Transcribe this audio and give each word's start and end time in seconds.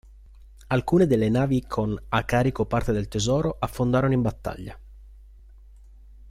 Alcune 0.69 1.05
delle 1.05 1.29
navi 1.29 1.67
con 1.67 1.95
a 2.09 2.23
carico 2.23 2.65
parte 2.65 2.91
del 2.91 3.07
tesoro 3.07 3.57
affondarono 3.59 4.13
in 4.15 4.21
battaglia. 4.23 4.79